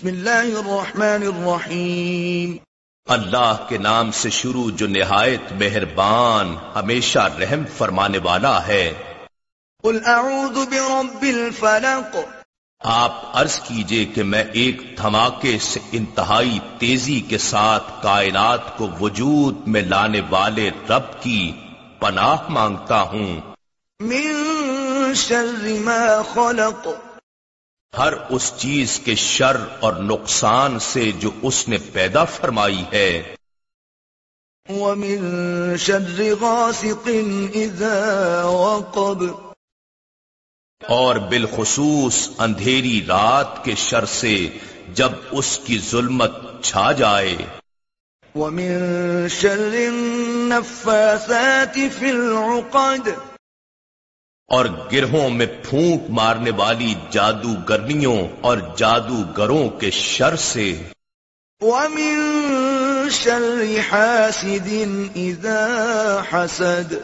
بسم 0.00 0.08
الله 0.08 0.58
الرحمن 0.58 1.22
الرحيم 1.22 2.56
اللہ 3.06 3.66
کے 3.68 3.78
نام 3.78 4.10
سے 4.10 4.30
شروع 4.30 4.70
جو 4.70 4.86
نہایت 4.86 5.52
مہربان 5.52 6.56
ہمیشہ 6.74 7.18
رحم 7.18 7.62
فرمانے 7.78 8.18
والا 8.18 8.66
ہے۔ 8.66 8.94
قل 9.82 9.98
اعوذ 10.04 10.56
برب 10.56 11.22
الفلق۔ 11.22 12.16
آپ 12.78 13.22
عرض 13.32 13.60
کیجیے 13.60 14.04
کہ 14.04 14.22
میں 14.22 14.44
ایک 14.52 14.82
دھماکے 15.02 15.58
سے 15.58 15.80
انتہائی 15.92 16.58
تیزی 16.78 17.20
کے 17.20 17.38
ساتھ 17.38 18.02
کائنات 18.02 18.78
کو 18.78 18.88
وجود 19.00 19.66
میں 19.66 19.82
لانے 19.82 20.20
والے 20.30 20.70
رب 20.88 21.22
کی 21.22 21.52
پناہ 21.98 22.48
مانگتا 22.48 23.02
ہوں۔ 23.02 23.40
من 24.00 24.32
شر 25.14 25.80
ما 25.80 26.22
خلق۔ 26.34 26.88
ہر 27.98 28.12
اس 28.30 28.52
چیز 28.56 29.00
کے 29.04 29.14
شر 29.14 29.56
اور 29.80 29.92
نقصان 29.92 30.78
سے 30.78 31.12
جو 31.12 31.30
اس 31.42 31.68
نے 31.68 31.76
پیدا 31.92 32.24
فرمائی 32.24 32.84
ہے۔ 32.92 33.34
ومن 34.68 35.74
شر 35.78 36.20
غاسق 36.40 37.08
اذا 37.54 38.44
وقب۔ 38.44 39.24
اور 40.88 41.16
بالخصوص 41.16 42.30
اندھیری 42.38 43.06
رات 43.06 43.64
کے 43.64 43.74
شر 43.74 44.04
سے 44.04 44.58
جب 44.94 45.12
اس 45.30 45.60
کی 45.64 45.78
ظلمت 45.78 46.32
چھا 46.62 46.92
جائے۔ 46.92 47.36
ومن 48.34 49.28
شر 49.28 49.72
النفاثات 49.72 51.78
في 51.98 52.10
العقد۔ 52.10 53.29
اور 54.50 54.64
گرہوں 54.92 55.30
میں 55.30 55.46
پھونک 55.46 56.02
مارنے 56.08 56.50
والی 56.50 56.94
جادوگرنیوں 57.10 58.28
اور 58.40 58.58
جادوگروں 58.76 59.68
کے 59.68 59.90
شر 59.90 60.36
سے۔ 60.36 60.82
ومن 61.62 63.10
شر 63.10 63.64
حاسد 63.92 64.68
اذا 65.16 65.66
حسد۔ 66.32 66.94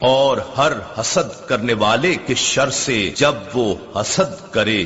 اور 0.00 0.38
ہر 0.56 0.72
حسد 1.00 1.48
کرنے 1.48 1.74
والے 1.74 2.14
کے 2.14 2.34
شر 2.34 2.70
سے 2.70 3.12
جب 3.16 3.34
وہ 3.54 3.74
حسد 4.00 4.52
کرے۔ 4.52 4.84